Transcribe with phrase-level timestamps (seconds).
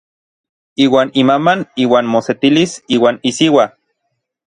[0.85, 3.67] Iuan imaman iuan mosetilis iuan isiua.